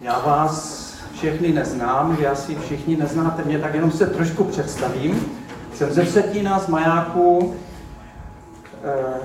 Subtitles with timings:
[0.00, 5.32] Já vás všechny neznám, vy asi všichni neznáte mě, tak jenom se trošku představím.
[5.74, 7.54] Jsem ze Vsetína z Majáku,
[8.84, 9.20] e,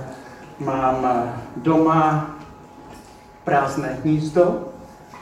[0.60, 2.36] mám doma
[3.44, 4.60] prázdné hnízdo,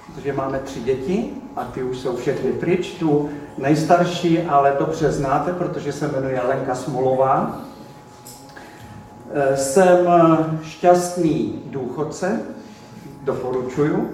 [0.07, 2.91] protože máme tři děti a ty už jsou všechny pryč.
[2.91, 7.61] Tu nejstarší ale dobře znáte, protože se jmenuje Lenka Smolová.
[9.33, 10.07] E, jsem
[10.63, 12.41] šťastný důchodce,
[13.23, 14.09] doporučuju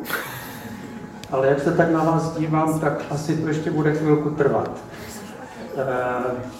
[1.31, 4.71] ale jak se tak na vás dívám, tak asi to ještě bude chvilku trvat.
[5.77, 5.85] E,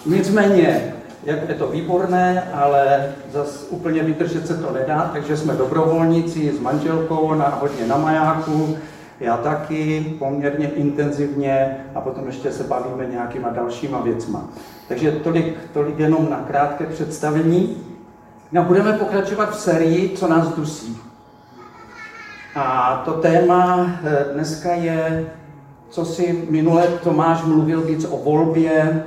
[0.06, 6.52] nicméně, jak je to výborné, ale zase úplně vydržet se to nedá, takže jsme dobrovolníci
[6.52, 8.76] s manželkou na, hodně na majáku,
[9.20, 14.48] já taky poměrně intenzivně a potom ještě se bavíme nějakýma dalšíma věcma.
[14.88, 17.76] Takže tolik, tolik jenom na krátké představení.
[18.52, 21.09] No, budeme pokračovat v sérii, co nás dusí.
[22.54, 25.30] A to téma eh, dneska je,
[25.90, 29.04] co si minule Tomáš mluvil víc o volbě,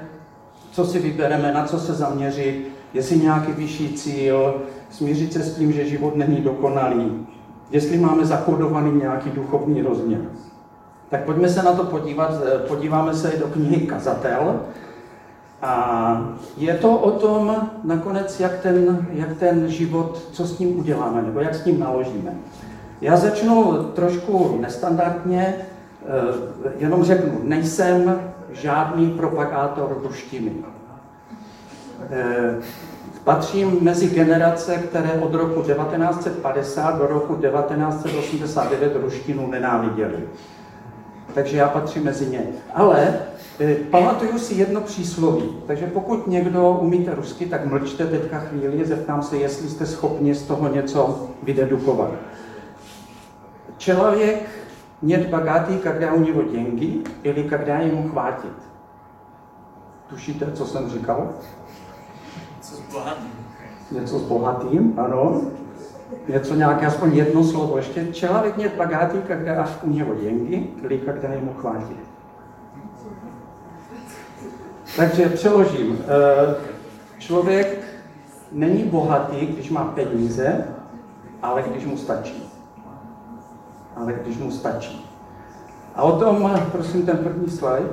[0.71, 5.71] co si vybereme, na co se zaměřit, jestli nějaký vyšší cíl, smířit se s tím,
[5.73, 7.27] že život není dokonalý,
[7.71, 10.21] jestli máme zakodovaný nějaký duchovní rozměr.
[11.09, 14.59] Tak pojďme se na to podívat, eh, podíváme se do knihy Kazatel.
[15.61, 21.21] A je to o tom nakonec, jak ten, jak ten život, co s ním uděláme,
[21.21, 22.33] nebo jak s ním naložíme.
[23.01, 28.19] Já začnu trošku nestandardně, eh, jenom řeknu, nejsem
[28.51, 30.51] žádný propagátor ruštiny.
[32.09, 32.55] Eh,
[33.23, 40.17] patřím mezi generace, které od roku 1950 do roku 1989 ruštinu nenáviděli.
[41.33, 42.41] Takže já patřím mezi ně.
[42.73, 43.13] Ale
[43.59, 49.23] eh, pamatuju si jedno přísloví, takže pokud někdo umíte rusky, tak mlčte teďka chvíli, zeptám
[49.23, 52.11] se, jestli jste schopni z toho něco vydedukovat.
[53.82, 54.48] Человек
[55.02, 58.52] нет богатый, когда у него деньги или когда ему хватит.
[60.10, 61.32] Tušíte, co jsem říkal?
[62.56, 63.32] Něco s bohatým.
[63.90, 65.40] Něco s bohatým, ano.
[66.28, 68.12] Něco nějaké, aspoň jedno slovo ještě.
[68.12, 71.98] Člověk нет богатый, когда у него деньги или когда ему хватит.
[74.96, 75.98] Takže přeložím.
[76.02, 76.54] Eh,
[77.18, 77.78] člověk
[78.52, 80.64] není bohatý, když má peníze,
[81.42, 82.51] ale když mu stačí
[83.95, 85.09] ale když mu stačí.
[85.95, 87.89] A o tom, prosím, ten první slide.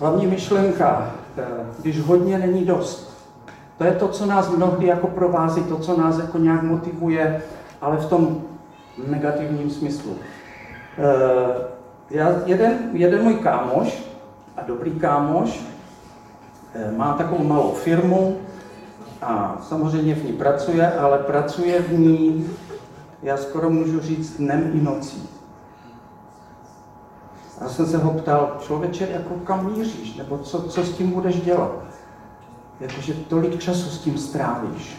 [0.00, 1.44] Hlavní myšlenka, eh,
[1.78, 3.10] když hodně není dost.
[3.78, 7.42] To je to, co nás mnohdy jako provází, to, co nás jako nějak motivuje,
[7.80, 8.42] ale v tom
[9.06, 10.16] negativním smyslu.
[10.98, 11.64] Eh,
[12.10, 14.10] já, jeden, jeden můj kámoš,
[14.56, 15.60] a dobrý kámoš,
[16.74, 18.36] eh, má takovou malou firmu
[19.22, 22.48] a samozřejmě v ní pracuje, ale pracuje v ní
[23.22, 25.28] já skoro můžu říct dnem i nocí.
[27.60, 31.40] Já jsem se ho ptal, člověče, jako kam míříš, nebo co, co s tím budeš
[31.40, 31.70] dělat?
[32.80, 34.96] Jakože tolik času s tím strávíš.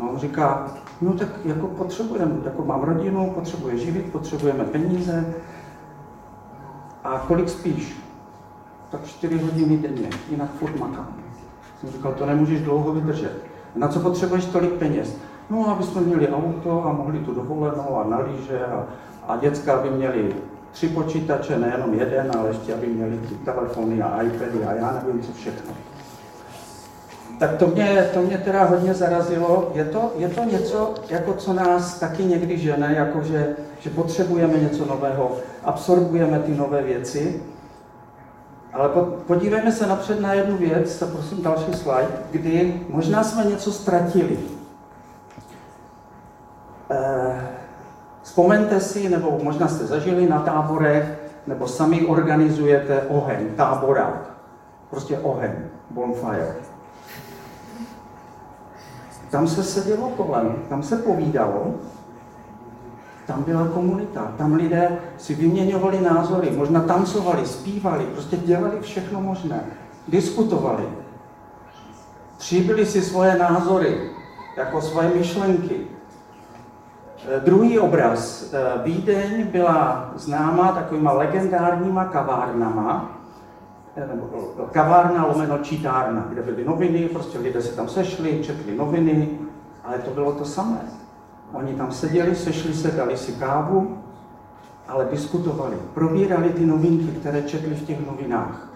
[0.00, 5.34] No, on říká, no tak jako potřebujeme, jako mám rodinu, potřebuje živit, potřebujeme peníze.
[7.04, 7.96] A kolik spíš?
[8.90, 11.16] Tak čtyři hodiny denně, jinak furt makám.
[11.80, 13.44] Jsem říkal, to nemůžeš dlouho vydržet.
[13.76, 15.16] Na co potřebuješ tolik peněz?
[15.50, 18.86] No, aby jsme měli auto a mohli tu dovolenou a na líže a,
[19.28, 20.34] a děcka by měli
[20.72, 25.22] tři počítače, nejenom jeden, ale ještě aby měli ty telefony a iPady a já nevím
[25.22, 25.72] co všechno.
[27.38, 29.70] Tak to mě, to mě teda hodně zarazilo.
[29.74, 34.54] Je to, je to něco, jako co nás taky někdy žene, jako že, že potřebujeme
[34.58, 37.42] něco nového, absorbujeme ty nové věci.
[38.72, 38.88] Ale
[39.26, 44.38] podívejme se napřed na jednu věc, prosím další slide, kdy možná jsme něco ztratili.
[46.90, 47.48] Eh,
[48.22, 54.30] vzpomeňte si, nebo možná jste zažili na táborech, nebo sami organizujete oheň, táborák.
[54.90, 55.52] Prostě oheň,
[55.90, 56.56] bonfire.
[59.30, 61.74] Tam se sedělo kolem, tam se povídalo,
[63.26, 69.60] tam byla komunita, tam lidé si vyměňovali názory, možná tancovali, zpívali, prostě dělali všechno možné,
[70.08, 70.88] diskutovali.
[72.36, 74.10] Tříbili si svoje názory,
[74.56, 75.86] jako svoje myšlenky,
[77.44, 78.50] druhý obraz.
[78.52, 83.10] Eh, Vídeň byla známa takovýma legendárníma kavárnama,
[83.96, 84.26] eh, nebo
[84.72, 89.28] kavárna lomeno čítárna, kde byly noviny, prostě lidé se tam sešli, četli noviny,
[89.84, 90.80] ale to bylo to samé.
[91.52, 93.98] Oni tam seděli, sešli se, dali si kávu,
[94.88, 98.68] ale diskutovali, probírali ty novinky, které četli v těch novinách.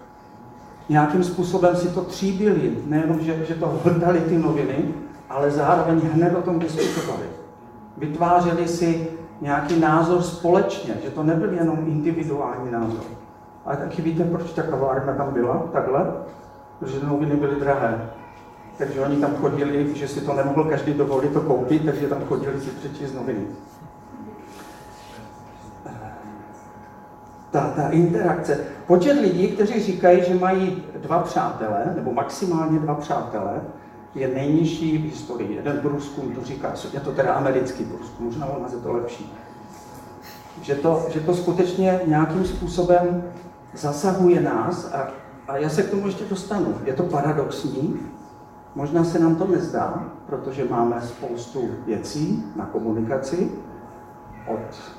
[0.89, 4.93] Nějakým způsobem si to tříbili, nejenom, že, že to hltali ty noviny,
[5.29, 7.42] ale zároveň hned o tom diskutovali.
[7.97, 9.07] Vytvářeli si
[9.41, 13.03] nějaký názor společně, že to nebyl jenom individuální názor.
[13.65, 16.11] Ale taky víte, proč ta kavárna tam byla takhle?
[16.79, 18.09] Protože noviny byly drahé.
[18.77, 22.61] Takže oni tam chodili, že si to nemohl každý dovolit to koupit, takže tam chodili
[22.61, 23.45] si přečíst noviny.
[27.51, 28.59] Ta, ta interakce.
[28.87, 33.61] Počet lidí, kteří říkají, že mají dva přátelé, nebo maximálně dva přátelé,
[34.15, 35.55] je nejnižší v historii.
[35.55, 39.33] Jeden průzkum to říká, je to teda americký průzkum, možná nás je to lepší.
[40.61, 43.23] Že to, že to skutečně nějakým způsobem
[43.73, 45.07] zasahuje nás a,
[45.47, 46.77] a já se k tomu ještě dostanu.
[46.85, 47.99] Je to paradoxní,
[48.75, 53.51] možná se nám to nezdá, protože máme spoustu věcí na komunikaci,
[54.47, 54.93] od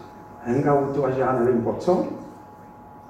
[0.47, 2.07] hangoutu až já nevím po co,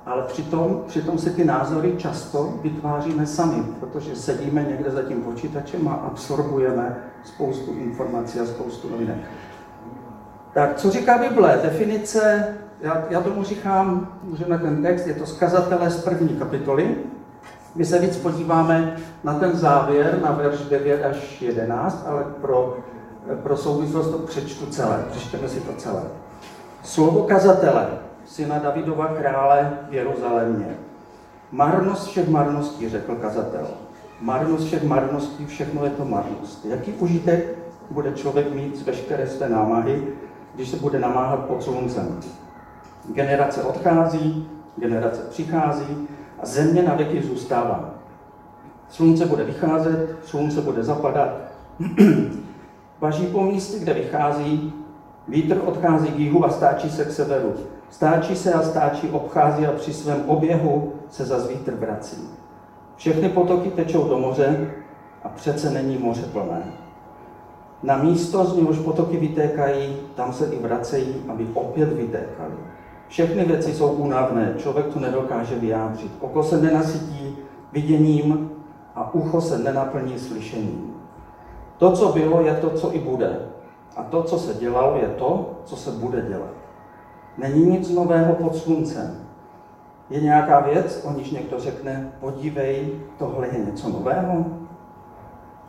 [0.06, 5.88] ale přitom, přitom se ty názory často vytváříme sami, protože sedíme někde za tím počítačem
[5.88, 9.16] a absorbujeme spoustu informací a spoustu novinek.
[10.54, 11.60] Tak, co říká Bible?
[11.62, 16.96] Definice, já, já tomu říkám, můžeme ten text, je to zkazatelé z první kapitoly.
[17.74, 22.76] My se víc podíváme na ten závěr, na verš 9 až 11, ale pro,
[23.42, 26.02] pro souvislost to přečtu celé, přečteme si to celé.
[26.82, 27.88] Slovo kazatele,
[28.26, 30.76] syna Davidova krále v Jeruzalémě.
[31.52, 33.66] Marnost všech marností, řekl kazatel.
[34.20, 36.64] Marnost všech marností, všechno je to marnost.
[36.64, 37.58] Jaký užitek
[37.90, 40.08] bude člověk mít z veškeré své námahy,
[40.54, 42.20] když se bude namáhat pod sluncem?
[43.12, 46.08] Generace odchází, generace přichází
[46.42, 47.90] a země na věky zůstává.
[48.88, 51.36] Slunce bude vycházet, slunce bude zapadat.
[53.00, 54.72] Važí po místě, kde vychází,
[55.28, 57.54] vítr odchází k jihu a stáčí se k severu.
[57.94, 62.28] Stáčí se a stáčí, obchází a při svém oběhu se za vítr vrací.
[62.96, 64.70] Všechny potoky tečou do moře
[65.24, 66.62] a přece není moře plné.
[67.82, 72.54] Na místo, z něhož potoky vytékají, tam se i vracejí, aby opět vytékali.
[73.08, 76.12] Všechny věci jsou únavné, člověk to nedokáže vyjádřit.
[76.20, 77.36] Oko se nenasytí
[77.72, 78.50] viděním
[78.94, 80.94] a ucho se nenaplní slyšením.
[81.78, 83.38] To, co bylo, je to, co i bude.
[83.96, 86.53] A to, co se dělalo, je to, co se bude dělat.
[87.38, 89.24] Není nic nového pod sluncem.
[90.10, 94.46] Je nějaká věc, o níž někdo řekne, podívej, tohle je něco nového?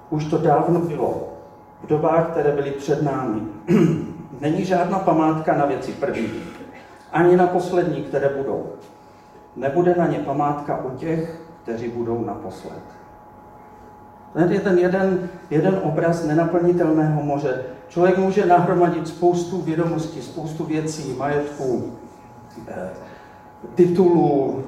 [0.09, 1.27] Už to dávno bylo,
[1.83, 3.41] v dobách, které byly před námi.
[4.41, 6.29] Není žádná památka na věci první,
[7.11, 8.65] ani na poslední, které budou.
[9.55, 12.83] Nebude na ně památka u těch, kteří budou naposled.
[14.35, 17.61] To je ten jeden, jeden obraz nenaplnitelného moře.
[17.87, 21.93] Člověk může nahromadit spoustu vědomostí, spoustu věcí, majetků,
[22.67, 22.89] eh,
[23.75, 24.63] titulů,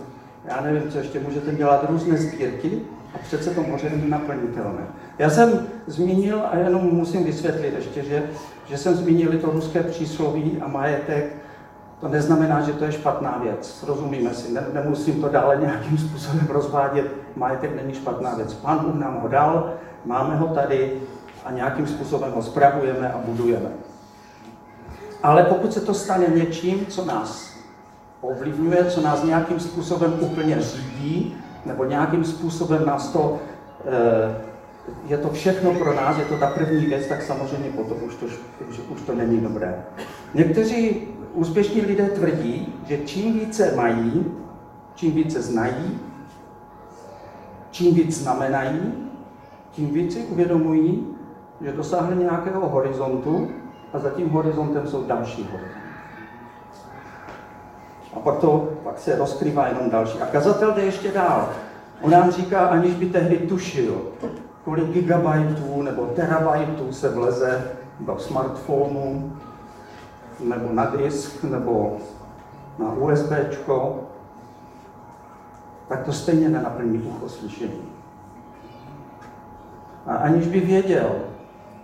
[0.46, 2.82] já nevím, co ještě můžete dělat, různé sbírky
[3.16, 4.82] a přece to moře není naplnitelné.
[5.20, 8.24] Já jsem zmínil, a jenom musím vysvětlit ještě, že,
[8.66, 11.36] že jsem zmínil to ruské přísloví a majetek,
[12.00, 13.84] to neznamená, že to je špatná věc.
[13.88, 17.06] Rozumíme si, ne, nemusím to dále nějakým způsobem rozvádět.
[17.36, 18.54] Majetek není špatná věc.
[18.54, 19.74] Pán Bůh nám ho dal,
[20.06, 21.02] máme ho tady
[21.46, 23.70] a nějakým způsobem ho spravujeme a budujeme.
[25.24, 27.58] Ale pokud se to stane něčím, co nás
[28.22, 33.40] ovlivňuje, co nás nějakým způsobem úplně řídí, nebo nějakým způsobem nás to,
[33.86, 34.36] eh,
[35.08, 38.26] je to všechno pro nás, je to ta první věc, tak samozřejmě potom už to,
[38.70, 39.84] už, už to není dobré.
[40.34, 44.26] Někteří úspěšní lidé tvrdí, že čím více mají,
[44.96, 46.00] čím více znají,
[47.72, 48.94] čím víc znamenají,
[49.72, 51.08] tím víc si uvědomují,
[51.62, 53.48] že dosáhli nějakého horizontu
[53.94, 55.78] a za tím horizontem jsou další horizonty.
[58.14, 60.20] A pak, to, pak se rozkrývá jenom další.
[60.20, 61.50] A kazatel jde ještě dál.
[62.02, 64.02] On nám říká, aniž by tehdy tušil,
[64.66, 69.34] kolik gigabajtů nebo terabajtů se vleze do smartphonu,
[70.40, 71.98] nebo na disk, nebo
[72.80, 73.32] na USB,
[75.88, 77.82] tak to stejně nenaplní ucho slyšení.
[80.06, 81.16] A aniž by věděl,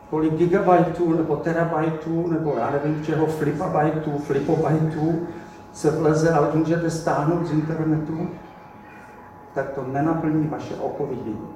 [0.09, 5.27] kolik gigabajtů nebo terabajtů, nebo já nevím čeho, flipabajtů, flipobajtů
[5.73, 8.29] se vleze, ale můžete stáhnout z internetu,
[9.53, 11.47] tak to nenaplní vaše oko vidění.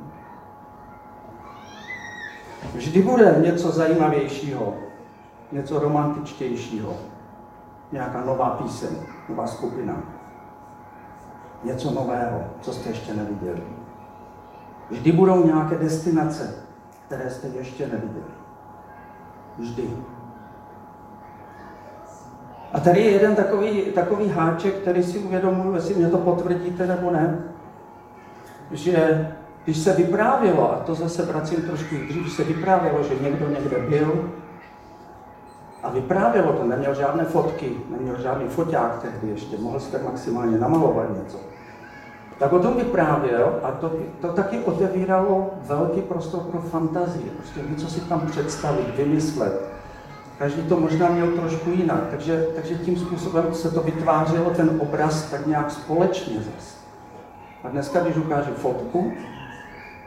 [2.73, 4.73] Vždy bude něco zajímavějšího,
[5.51, 6.97] něco romantičtějšího,
[7.91, 8.95] nějaká nová píseň,
[9.29, 9.95] nová skupina,
[11.63, 13.63] něco nového, co jste ještě neviděli.
[14.89, 16.55] Vždy budou nějaké destinace,
[17.05, 18.31] které jste ještě neviděli.
[19.57, 19.89] Vždy.
[22.73, 27.11] A tady je jeden takový, takový háček, který si uvědomuji, jestli mě to potvrdíte nebo
[27.11, 27.39] ne,
[28.71, 29.27] že
[29.63, 33.77] když se vyprávělo, a to zase vracím trošku dřív, když se vyprávělo, že někdo někde
[33.89, 34.29] byl,
[35.83, 41.05] a vyprávělo to, neměl žádné fotky, neměl žádný foťák tehdy ještě, mohl tak maximálně namalovat
[41.23, 41.37] něco.
[42.39, 43.91] Tak o tom vyprávěl a to,
[44.21, 49.61] to taky otevíralo velký prostor pro fantazii, prostě něco si tam představit, vymyslet.
[50.37, 55.31] Každý to možná měl trošku jinak, takže, takže tím způsobem se to vytvářelo ten obraz
[55.31, 56.77] tak nějak společně zase.
[57.63, 59.13] A dneska, když ukážu fotku,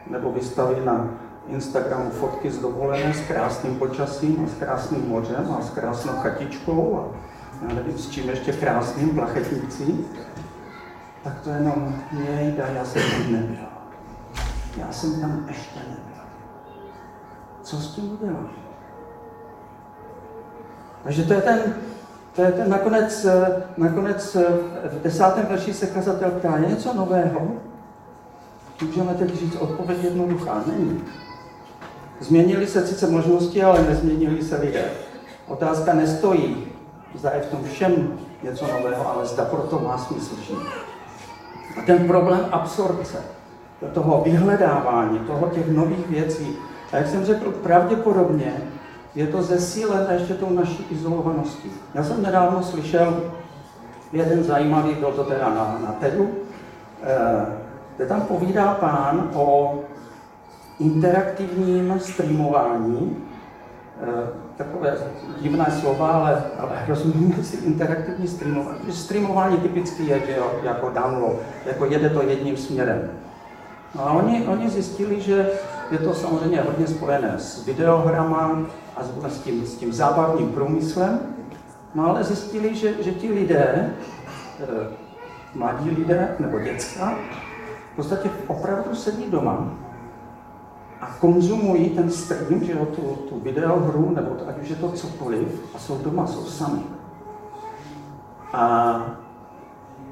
[0.09, 1.09] nebo vystaví na
[1.47, 6.99] Instagramu fotky z dovolené s krásným počasím a s krásným mořem a s krásnou chatičkou
[6.99, 7.17] a
[7.67, 10.05] já nevím s čím ještě krásným, plachetnicí,
[11.23, 11.95] tak to jenom
[12.29, 13.65] jejda, já jsem tam nebyl.
[14.77, 16.23] Já jsem tam ještě nebyl.
[17.63, 18.49] Co s tím udělám?
[21.03, 21.59] Takže to je ten,
[22.35, 23.25] to je ten nakonec,
[23.77, 24.37] nakonec
[24.91, 27.51] v desátém verši se kazatel ptá, je něco nového?
[28.81, 31.03] Můžeme teď říct, odpověď jednoduchá není.
[32.21, 34.83] Změnily se sice možnosti, ale nezměnily se lidé.
[35.47, 36.67] Otázka nestojí,
[37.15, 40.57] zda je v tom všem něco nového, ale zda proto má smysl žít.
[41.77, 43.17] A ten problém absorpce,
[43.93, 46.55] toho vyhledávání, toho těch nových věcí,
[46.91, 48.53] a jak jsem řekl, pravděpodobně
[49.15, 51.71] je to zesílené ještě tou naší izolovaností.
[51.93, 53.23] Já jsem nedávno slyšel
[54.13, 56.29] jeden zajímavý, byl to teda na, na TEDu,
[57.03, 57.45] eh,
[57.97, 59.73] kde tam povídá pán o
[60.81, 63.17] interaktivním streamování,
[64.01, 64.97] eh, takové
[65.41, 68.79] divné slova, ale, ale rozumíme si interaktivní streamování.
[68.91, 71.35] Streamování typicky je, že jo, jako download,
[71.65, 73.09] jako jede to jedním směrem.
[73.95, 75.49] No a oni, oni zjistili, že
[75.91, 78.61] je to samozřejmě hodně spojené s videohrama
[78.95, 81.19] a s tím, s tím zábavním průmyslem,
[81.95, 83.93] no ale zjistili, že, že ti lidé,
[84.59, 84.65] eh,
[85.55, 87.15] mladí lidé nebo děcka,
[87.93, 89.67] v podstatě opravdu sedí doma
[91.01, 94.91] a konzumují ten stream, že jo, tu, tu videohru, nebo to, ať už je to
[94.91, 96.81] cokoliv, a jsou doma, jsou sami.
[98.53, 99.21] A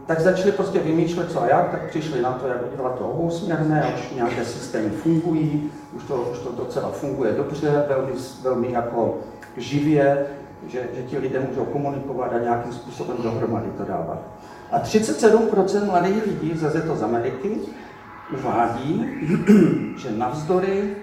[0.06, 3.94] tak začali prostě vymýšlet co a jak, tak přišli na to, jak udělat to obousměrné,
[3.96, 9.18] už nějaké systémy fungují, už to, už to docela funguje dobře, velmi, velmi jako
[9.58, 10.26] živě,
[10.68, 14.18] že, že ti lidé můžou komunikovat a nějakým způsobem dohromady to dávat.
[14.72, 17.58] A 37% mladých lidí, zase to z Ameriky,
[18.34, 19.06] uvádí,
[19.98, 20.96] že navzdory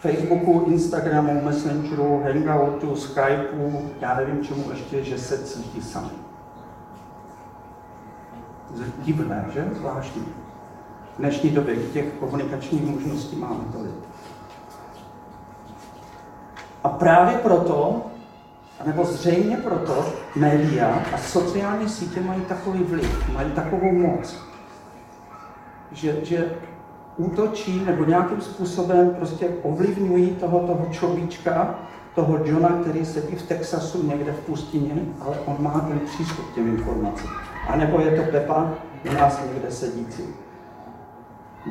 [0.00, 6.10] Facebooku, Instagramu, Messengeru, Hangoutu, Skypeu, já nevím čemu ještě, že se cítí sami.
[8.98, 9.68] Divné, že?
[9.72, 10.22] Zvláštní.
[11.14, 13.94] V dnešní době těch komunikačních možností máme tolik.
[16.84, 18.06] A právě proto,
[18.86, 24.49] nebo zřejmě proto, média a sociální sítě mají takový vliv, mají takovou moc,
[25.92, 26.52] že, že
[27.16, 31.78] útočí nebo nějakým způsobem prostě ovlivňují toho, toho človíčka,
[32.14, 36.54] toho Johna, který sedí v Texasu někde v pustině, ale on má ten přístup k
[36.54, 37.30] těm informacím.
[37.68, 38.74] A nebo je to Pepa,
[39.10, 40.22] u nás někde sedící.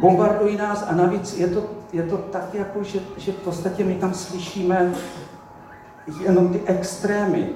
[0.02, 3.96] Bombardují nás a navíc je to, je to tak, jako, že, že v podstatě my
[3.96, 4.94] tam slyšíme
[6.24, 7.50] jenom ty extrémy.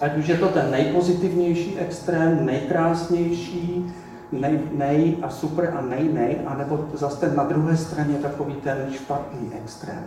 [0.00, 3.92] Ať už je to ten nejpozitivnější extrém, nejkrásnější,
[4.32, 8.86] nej, nej a super a nej, nej, anebo zase ten na druhé straně takový ten
[8.90, 10.04] špatný extrém.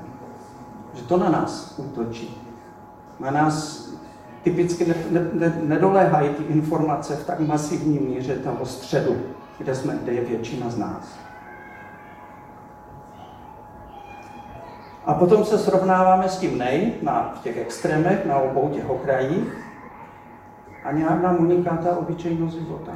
[0.94, 2.42] Že to na nás útočí.
[3.20, 3.86] Na nás
[4.44, 9.16] typicky ne, ne, ne, nedoléhají ty informace v tak masivní míře toho středu,
[9.58, 11.20] kde, jsme, kde je většina z nás.
[15.06, 19.58] A potom se srovnáváme s tím nej na, v těch extrémech, na obou těch okrajích
[20.84, 22.92] a nějak nám uniká ta obyčejnost života.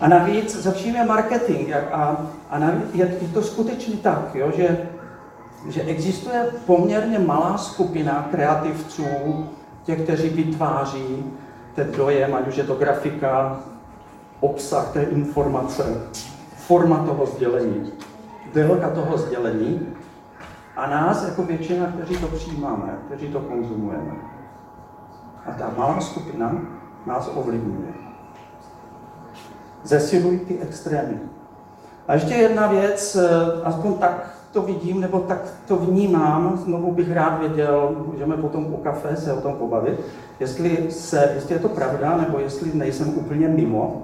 [0.00, 4.88] A navíc začíná marketing a, a navíc je, je to skutečně tak, jo, že,
[5.68, 9.04] že existuje poměrně malá skupina kreativců,
[9.84, 11.24] těch, kteří vytváří
[11.74, 13.60] ten dojem, ať už je to grafika,
[14.40, 16.08] obsah té informace,
[16.56, 17.92] forma toho sdělení,
[18.54, 19.88] délka toho sdělení
[20.76, 24.12] a nás jako většina, kteří to přijímáme, kteří to konzumujeme.
[25.46, 26.52] A ta malá skupina
[27.06, 27.87] nás ovlivňuje
[29.84, 31.18] zesilují ty extrémy.
[32.08, 37.12] A ještě jedna věc, eh, aspoň tak to vidím, nebo tak to vnímám, znovu bych
[37.12, 40.00] rád věděl, můžeme potom po kafe se o tom pobavit,
[40.40, 44.02] jestli, se, jestli je to pravda, nebo jestli nejsem úplně mimo.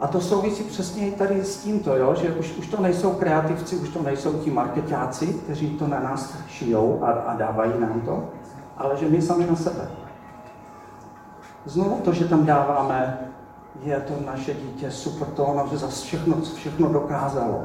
[0.00, 2.14] A to souvisí přesně tady s tímto, jo?
[2.14, 6.36] že už, už to nejsou kreativci, už to nejsou ti marketáci, kteří to na nás
[6.48, 8.28] šijou a, a dávají nám to,
[8.76, 9.88] ale že my sami na sebe.
[11.64, 13.18] Znovu to, že tam dáváme
[13.82, 17.64] je to naše dítě super, to ono zase všechno, všechno dokázalo.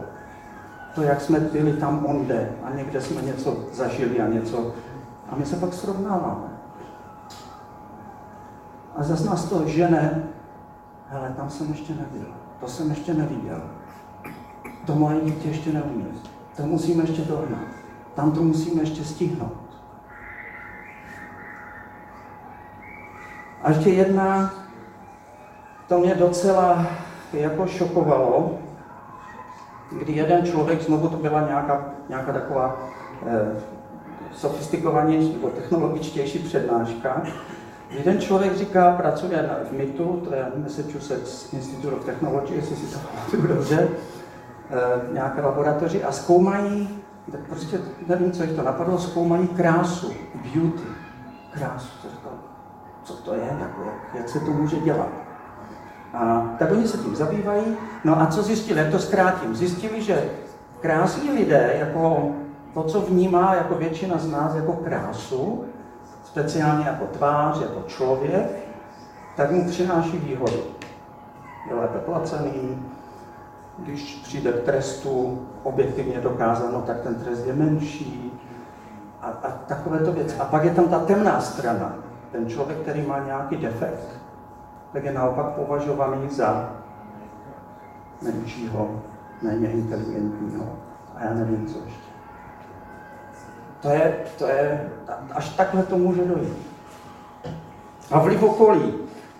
[0.95, 4.73] To, jak jsme byli tam onde a někde jsme něco zažili a něco
[5.29, 6.47] A my se pak srovnáváme.
[8.95, 10.23] A zase nás to žene,
[11.07, 13.61] hele, tam jsem ještě nebyl, to jsem ještě neviděl,
[14.85, 16.05] to moje dítě ještě neumí,
[16.57, 17.67] to musíme ještě dohnat,
[18.15, 19.69] tam to musíme ještě stihnout.
[23.61, 24.53] A ještě jedna,
[25.89, 26.87] to mě docela
[27.33, 28.57] jako šokovalo,
[29.91, 32.77] kdy jeden člověk, znovu to byla nějaká, nějaká taková
[33.27, 33.61] eh,
[34.31, 37.21] sofistikovanější nebo technologičtější přednáška,
[37.89, 42.93] Jeden člověk říká, pracuje na, v MITu, to je Massachusetts Institute of Technology, jestli si
[42.93, 43.89] to pamatuju dobře,
[44.69, 50.83] e, nějaké laboratoři a zkoumají, tak prostě nevím, co jich to napadlo, zkoumají krásu, beauty,
[51.51, 51.89] krásu.
[52.01, 52.31] Co, říkal,
[53.03, 55.09] co to je, jako, jak, jak se to může dělat.
[56.13, 57.63] A tak oni se tím zabývají.
[58.03, 59.55] No a co zjistili, jak to zkrátím?
[59.55, 60.29] Zjistili, že
[60.79, 62.31] krásní lidé, jako
[62.73, 65.65] to, co vnímá jako většina z nás jako krásu,
[66.23, 68.69] speciálně jako tvář, jako člověk,
[69.35, 70.59] tak mu přináší výhody.
[71.69, 72.83] Je lépe placený,
[73.77, 78.39] když přijde k trestu objektivně dokázáno, tak ten trest je menší
[79.21, 80.35] a, a takovéto věci.
[80.39, 81.93] A pak je tam ta temná strana.
[82.31, 84.18] Ten člověk, který má nějaký defekt,
[84.93, 86.69] tak je naopak považovaný za
[88.21, 89.01] menšího,
[89.41, 90.65] méně inteligentního
[91.15, 92.09] a já nevím, co ještě.
[93.81, 94.89] To je, to je,
[95.31, 96.57] až takhle to může dojít.
[98.11, 98.93] A vliv okolí.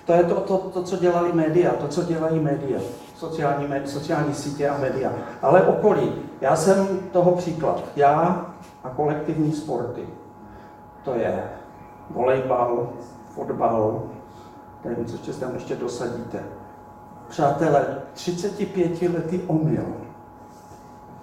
[0.05, 2.79] To je to, to, to, co dělali média, to, co dělají média,
[3.15, 5.11] sociální, sociální sítě a média.
[5.41, 6.13] Ale okolí.
[6.41, 7.83] Já jsem toho příklad.
[7.95, 8.45] Já
[8.83, 10.07] a kolektivní sporty.
[11.03, 11.43] To je
[12.09, 12.89] volejbal,
[13.35, 14.03] fotbal,
[14.85, 16.43] nevím, co ještě tam ještě dosadíte.
[17.29, 19.85] Přátelé, 35 letý omyl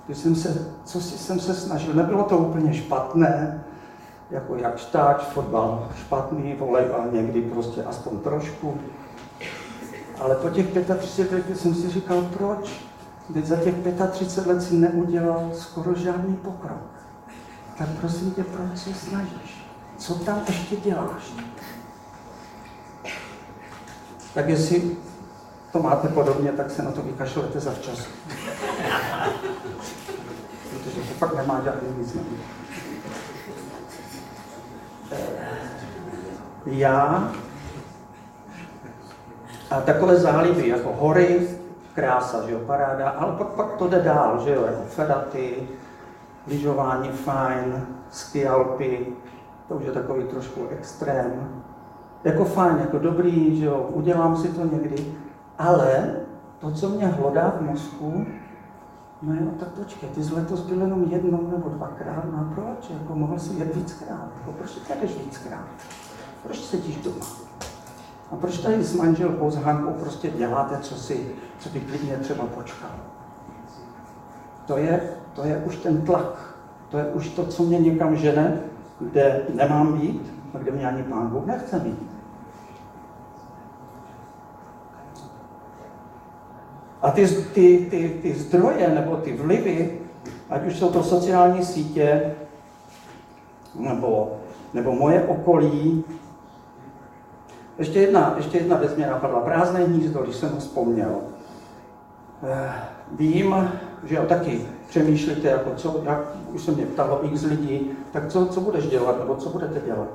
[0.06, 3.64] když jsem se, co si jsem se snažil, nebylo to úplně špatné,
[4.30, 8.80] jako jak štáč, fotbal špatný, volejbal někdy prostě aspoň trošku.
[10.20, 10.66] Ale po těch
[10.98, 12.86] 35 letech jsem si říkal, proč?
[13.32, 13.74] Teď za těch
[14.10, 16.90] 35 let si neudělal skoro žádný pokrok.
[17.78, 19.66] Tak prosím tě, proč se snažíš?
[19.98, 21.32] Co tam ještě děláš?
[24.36, 24.96] Tak jestli
[25.72, 28.08] to máte podobně, tak se na to vykašlete zavčas
[30.70, 32.24] protože to fakt nemá žádný význam.
[36.66, 37.30] Já
[39.70, 41.48] a takové záliby, jako hory,
[41.94, 45.68] krása, že jo, paráda, ale pak, pak to jde dál, že jo, jako fedaty,
[46.46, 49.06] lyžování fajn, ski alpy,
[49.68, 51.62] to už je takový trošku extrém.
[52.26, 55.14] Jako fajn, jako dobrý, že jo, udělám si to někdy,
[55.58, 56.16] ale
[56.58, 58.26] to, co mě hlodá v mozku,
[59.22, 62.90] No jo, tak počkej, ty jsi letos byl jenom jednou nebo dvakrát, no proč?
[62.90, 65.66] Jako mohl si jet víckrát, jako proč ty jdeš víckrát?
[66.42, 67.26] Proč sedíš doma?
[68.32, 72.44] A proč tady s manželkou, s Hankou prostě děláte, co si, co by klidně třeba
[72.46, 72.90] počkal?
[74.66, 76.54] To je, to je už ten tlak.
[76.88, 78.60] To je už to, co mě někam žene,
[79.00, 82.16] kde nemám být a kde mě ani pán Bůh nechce mít.
[87.02, 90.00] A ty, ty, ty, ty zdroje nebo ty vlivy,
[90.50, 92.34] ať už jsou to sociální sítě,
[93.74, 94.36] nebo,
[94.74, 96.04] nebo moje okolí,
[97.78, 99.40] ještě jedna, ještě jedna věc mě napadla.
[99.40, 101.14] Prázdné hnízdo, když jsem ho vzpomněl.
[102.42, 102.72] Eh,
[103.12, 103.70] vím,
[104.04, 106.18] že jo, taky přemýšlíte, jako co, jak
[106.52, 110.08] už se mě ptalo x lidí, tak co, co budeš dělat, nebo co budete dělat?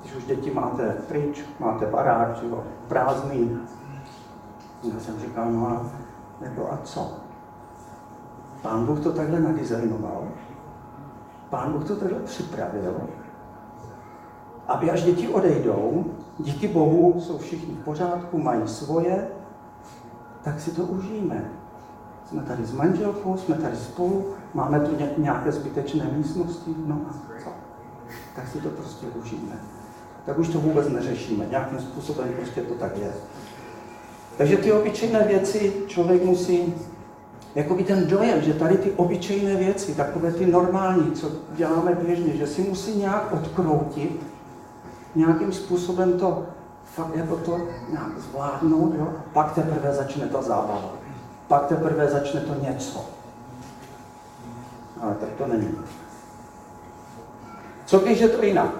[0.00, 3.58] Když už děti máte pryč, máte barák, jo, prázdný,
[4.82, 5.86] já jsem říkal, no a,
[6.40, 7.12] jako a co?
[8.62, 10.28] Pán Bůh to takhle nadizajnoval,
[11.50, 13.00] pán Bůh to takhle připravil,
[14.68, 16.04] aby až děti odejdou,
[16.38, 19.28] díky Bohu jsou všichni v pořádku, mají svoje,
[20.42, 21.50] tak si to užijeme.
[22.24, 27.12] Jsme tady s manželkou, jsme tady spolu, máme tu nějaké zbytečné místnosti, no a
[27.44, 27.50] co?
[28.36, 29.56] Tak si to prostě užijeme.
[30.26, 33.12] Tak už to vůbec neřešíme, nějakým způsobem prostě to tak je.
[34.38, 36.74] Takže ty obyčejné věci člověk musí,
[37.54, 42.46] jakoby ten dojem, že tady ty obyčejné věci, takové ty normální, co děláme běžně, že
[42.46, 44.20] si musí nějak odkroutit,
[45.14, 46.46] nějakým způsobem to
[46.84, 47.58] fakt jako to
[47.90, 49.12] nějak zvládnout, jo?
[49.32, 50.92] pak teprve začne ta zábava.
[51.48, 53.04] Pak teprve začne to něco.
[55.00, 55.74] Ale tak to není.
[57.86, 58.70] Co když je to jinak?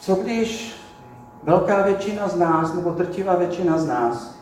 [0.00, 0.76] Co když
[1.44, 4.38] velká většina z nás, nebo drtivá většina z nás,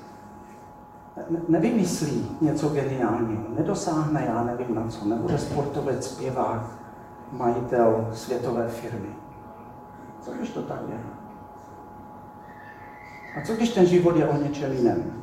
[1.48, 6.62] nevymyslí něco geniálního, nedosáhne, já nevím na co, nebude sportovec, zpěvák,
[7.32, 9.08] majitel světové firmy.
[10.20, 11.00] Co když to tak je?
[13.36, 15.22] A co když ten život je o něčem jiném?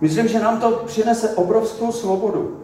[0.00, 2.60] Myslím, že nám to přinese obrovskou svobodu,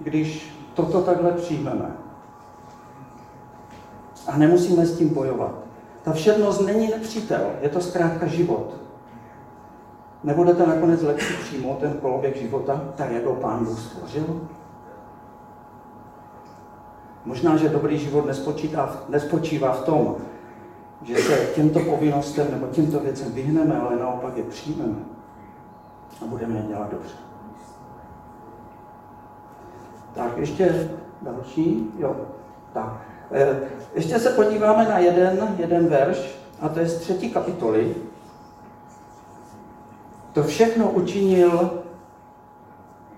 [0.00, 1.90] když toto takhle přijmeme.
[4.30, 5.54] A nemusíme s tím bojovat.
[6.02, 8.76] Ta všednost není nepřítel, je to zkrátka život.
[10.24, 14.48] Nebudete nakonec lepší přijmout ten koloběh života, tak jak ho Pán Bůh stvořil?
[17.24, 18.26] Možná, že dobrý život
[19.08, 20.16] nespočívá v tom,
[21.02, 24.98] že se těmto povinnostem nebo těmto věcem vyhneme, ale naopak je přijmeme
[26.22, 27.14] a budeme je dělat dobře.
[30.14, 30.90] Tak ještě
[31.22, 32.16] další, jo,
[32.72, 33.10] tak.
[33.32, 33.60] E,
[33.94, 37.94] ještě se podíváme na jeden, jeden verš, a to je z třetí kapitoly.
[40.32, 41.82] To všechno učinil,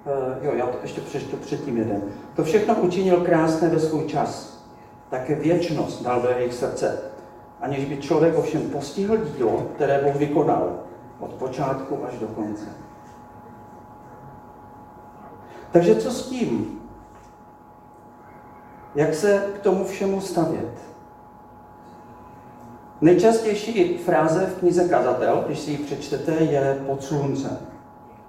[0.07, 2.03] e, jo, já to ještě přečtu předtím jeden.
[2.37, 4.63] To všechno učinil krásné ve svůj čas.
[5.11, 6.99] Také věčnost dal do jejich srdce.
[7.61, 10.81] Aniž by člověk ovšem postihl dílo, které Bůh vykonal
[11.21, 12.67] od počátku až do konce.
[15.73, 16.82] Takže co s tím?
[18.95, 20.73] Jak se k tomu všemu stavět?
[23.01, 27.59] Nejčastější fráze v knize Kazatel, když si ji přečtete, je pod sluncem.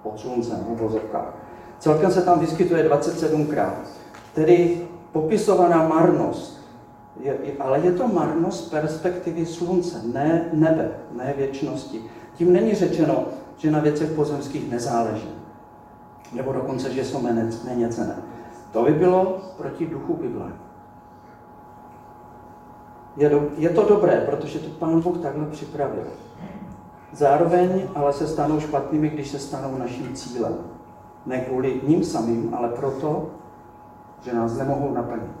[0.02, 1.32] Pod sluncem, v.
[1.78, 3.74] Celkem se tam vyskytuje 27krát.
[4.34, 6.64] Tedy popisovaná marnost.
[7.20, 12.00] Je, ale je to marnost perspektivy slunce, ne nebe, ne věčnosti.
[12.34, 13.24] Tím není řečeno,
[13.56, 15.44] že na věcech pozemských nezáleží
[16.34, 17.20] nebo dokonce, že jsou
[17.64, 18.16] méně cené.
[18.74, 20.52] To by bylo proti duchu Bible.
[23.16, 26.06] Je, do, je to dobré, protože to Pán Bůh takhle připravil.
[27.12, 30.54] Zároveň ale se stanou špatnými, když se stanou naším cílem.
[31.26, 33.30] Ne kvůli ním samým, ale proto,
[34.20, 35.32] že nás nemohou naplnit.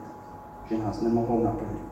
[0.64, 1.84] Že nás nemohou naplnit.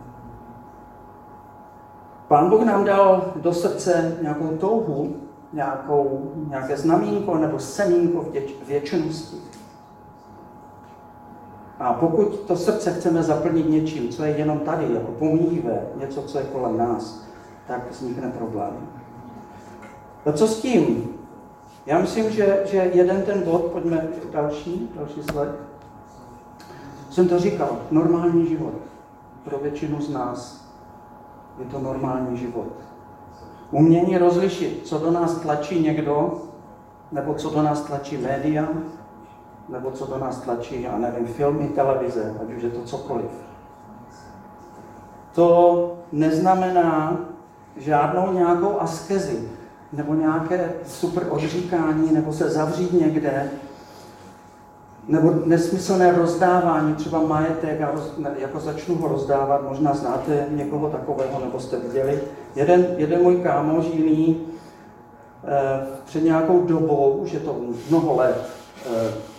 [2.29, 5.15] Pán Bůh nám dal do srdce nějakou touhu
[5.53, 9.52] nějakou, nějaké znamínko nebo semínko v věčnosti.
[11.83, 16.39] A pokud to srdce chceme zaplnit něčím, co je jenom tady, jako pomíjivé, něco, co
[16.39, 17.27] je kolem nás,
[17.67, 18.89] tak vznikne problém.
[20.27, 21.15] A co s tím?
[21.87, 25.49] Já myslím, že, že jeden ten bod, pojďme další, další sled.
[27.11, 28.75] Jsem to říkal, normální život.
[29.45, 30.69] Pro většinu z nás
[31.59, 32.73] je to normální život.
[33.71, 36.43] Umění rozlišit, co do nás tlačí někdo,
[37.13, 38.69] nebo co do nás tlačí média,
[39.69, 43.31] nebo co do nás tlačí, já nevím, filmy, televize, ať už je to cokoliv.
[45.35, 47.21] To neznamená
[47.77, 49.49] žádnou nějakou askezi,
[49.93, 53.51] nebo nějaké super odříkání, nebo se zavřít někde,
[55.09, 61.41] nebo nesmyslné rozdávání, třeba majetek, já roz, jako začnu ho rozdávat, možná znáte někoho takového,
[61.41, 62.21] nebo jste viděli.
[62.57, 64.47] Jeden, jeden můj kámoš jiný
[65.45, 67.57] eh, před nějakou dobou, už je to
[67.89, 68.49] mnoho let,
[68.87, 69.32] eh,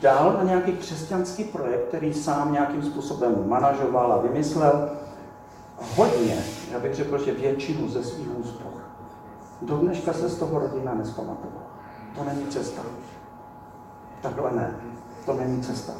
[0.00, 4.90] dál na nějaký křesťanský projekt, který sám nějakým způsobem manažoval a vymyslel
[5.96, 8.72] hodně, já bych řekl, že většinu ze svých úspor.
[9.62, 11.66] Do dneška se z toho rodina nespamatovala.
[12.14, 12.82] To není cesta.
[14.22, 14.74] Takhle ne.
[15.26, 15.92] To není cesta.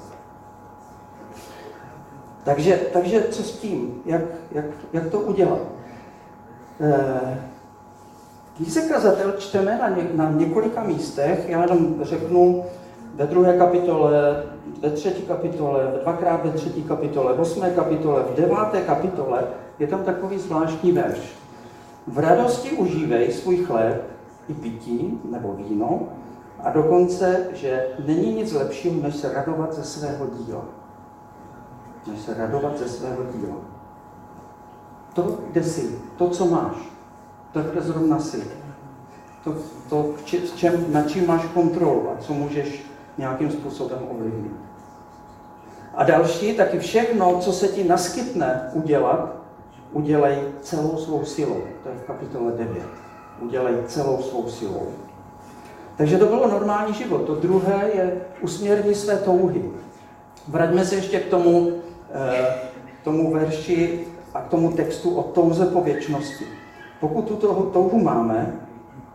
[2.44, 4.02] Takže, takže co s tím?
[4.04, 5.60] Jak, jak, jak to udělat?
[6.80, 7.48] Eh,
[8.56, 12.64] knize kazatel čteme na, ně, na několika místech, já jenom řeknu
[13.14, 14.42] ve druhé kapitole,
[14.80, 19.44] ve třetí kapitole, dvakrát ve třetí kapitole, v osmé kapitole, v deváté kapitole,
[19.78, 21.34] je tam takový zvláštní verš.
[22.06, 24.02] V radosti užívej svůj chléb
[24.48, 26.08] i pití, nebo víno,
[26.62, 30.64] a dokonce, že není nic lepšího, než se radovat ze svého díla.
[32.06, 33.56] Než se radovat ze svého díla.
[35.14, 36.76] To, kde jsi, to, co máš,
[37.52, 38.44] to, kde zrovna jsi,
[39.44, 39.54] to,
[39.88, 40.14] to
[40.56, 44.52] čem, na čím máš kontrolu a co můžeš nějakým způsobem ovlivnit.
[45.94, 49.36] A další, taky všechno, co se ti naskytne udělat,
[49.92, 51.62] udělej celou svou silou.
[51.82, 52.82] To je v kapitole 9.
[53.40, 54.86] Udělej celou svou silou.
[55.96, 57.18] Takže to bylo normální život.
[57.18, 59.70] To druhé je usměrní své touhy.
[60.48, 61.72] Vraťme se ještě k tomu,
[62.14, 62.54] eh,
[63.04, 66.44] tomu verši a k tomu textu o touze po věčnosti.
[67.00, 68.60] Pokud tuto touhu máme,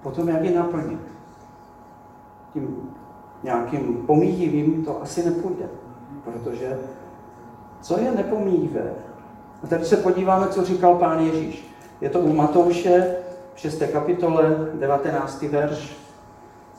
[0.03, 0.99] potom jak ji naplnit?
[2.53, 2.89] Tím
[3.47, 5.65] nějakým pomíjivým to asi nepůjde,
[6.23, 6.79] protože
[7.81, 8.93] co je nepomíjivé?
[9.63, 11.71] A teď se podíváme, co říkal pán Ježíš.
[12.01, 13.15] Je to u Matouše
[13.55, 13.83] v 6.
[13.91, 15.41] kapitole, 19.
[15.41, 15.97] verš.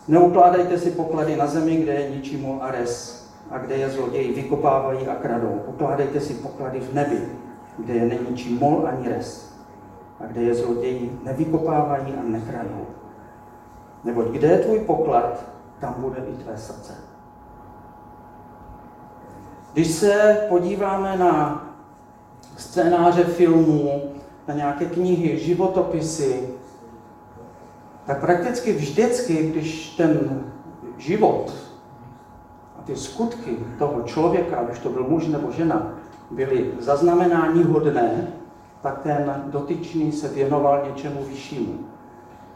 [0.09, 5.07] Neukládejte si poklady na zemi, kde je ničí a res, a kde je zloději vykopávají
[5.07, 5.61] a kradou.
[5.67, 7.29] Pokládejte si poklady v nebi,
[7.79, 9.53] kde je není či mol ani res.
[10.21, 12.87] A kde je zloději nevykopávají a nekradou.
[14.05, 15.45] Neboť kde je tvůj poklad,
[15.81, 16.95] tam bude i tvé srdce.
[19.73, 21.65] Když se podíváme na
[22.57, 24.03] scénáře filmů,
[24.49, 26.49] na nějaké knihy, životopisy,
[28.07, 30.43] tak prakticky vždycky, když ten
[30.97, 31.55] život
[32.79, 35.95] a ty skutky toho člověka, když to byl muž nebo žena,
[36.31, 38.33] byly zaznamenání hodné,
[38.83, 41.79] tak ten dotyčný se věnoval něčemu vyššímu,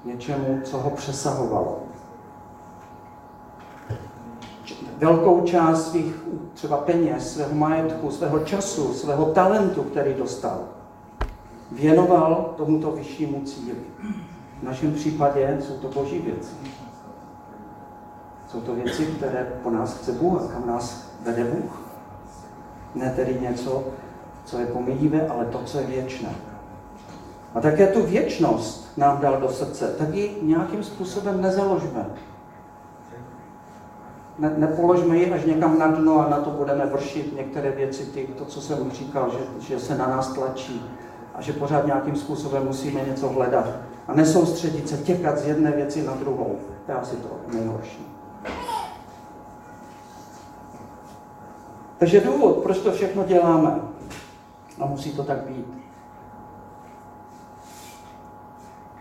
[0.05, 1.82] něčemu, co ho přesahovalo.
[4.99, 6.15] Velkou část svých
[6.55, 10.59] třeba peněz, svého majetku, svého času, svého talentu, který dostal,
[11.73, 13.79] věnoval tomuto vyššímu cíli.
[14.61, 16.55] V našem případě jsou to boží věci.
[18.49, 21.81] Jsou to věci, které po nás chce Bůh a kam nás vede Bůh.
[22.95, 23.85] Ne tedy něco,
[24.45, 26.35] co je pomíjivé, ale to, co je věčné.
[27.55, 32.07] A také tu věčnost nám dal do srdce, tak ji nějakým způsobem nezaložme.
[34.43, 38.27] Ne, nepoložme ji až někam na dno a na to budeme vršit některé věci, ty,
[38.39, 40.91] to, co jsem říkal, že, že se na nás tlačí
[41.35, 43.67] a že pořád nějakým způsobem musíme něco hledat
[44.09, 46.59] a nesoustředit se, těkat z jedné věci na druhou.
[46.87, 48.07] To je asi to nejhorší.
[51.99, 53.81] Takže důvod, proč to všechno děláme,
[54.81, 55.67] a musí to tak být,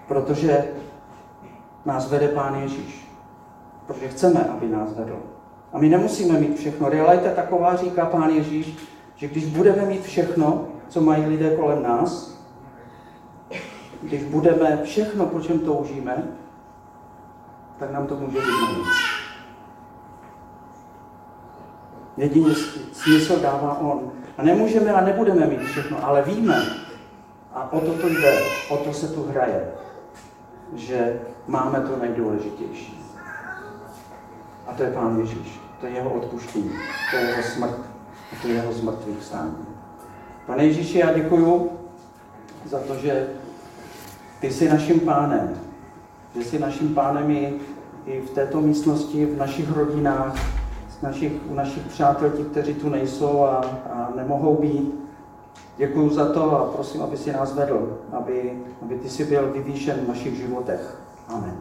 [0.08, 0.67] protože
[1.86, 3.00] nás vede Pán Ježíš.
[3.91, 5.19] Protože chceme, aby nás vedl.
[5.73, 6.89] A my nemusíme mít všechno.
[6.89, 8.77] Realita taková, říká Pán Ježíš,
[9.15, 12.41] že když budeme mít všechno, co mají lidé kolem nás,
[14.01, 16.23] když budeme všechno, po čem toužíme,
[17.80, 18.88] tak nám to může být nic.
[22.17, 22.56] Jediný
[22.91, 24.12] smysl dává On.
[24.38, 26.65] A nemůžeme a nebudeme mít všechno, ale víme,
[27.54, 29.71] a o to to jde, o to se tu hraje,
[30.73, 33.00] že máme to nejdůležitější.
[34.67, 36.71] A to je Pán Ježíš, to je jeho odpuštění,
[37.12, 37.80] to je jeho smrt,
[38.32, 39.56] a to je jeho zmrtvých vstání.
[40.45, 41.69] Pane Ježíši, já děkuju
[42.65, 43.28] za to, že
[44.39, 45.54] ty jsi naším pánem,
[46.36, 47.54] že jsi naším pánem i,
[48.06, 50.36] i v této místnosti, v našich rodinách,
[51.02, 53.62] našich, u našich přátel, ti, kteří tu nejsou a,
[53.93, 55.02] a nemohou být.
[55.78, 60.00] Děkuji za to a prosím, aby si nás vedl, aby, aby ty si byl vyvýšen
[60.06, 60.97] v našich životech.
[61.28, 61.61] Amen.